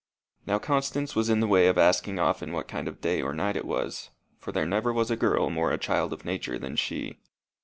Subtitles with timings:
[0.47, 3.55] Now Constance was in the way of asking often what kind of day or night
[3.55, 7.19] it was, for there never was a girl more a child of nature than she.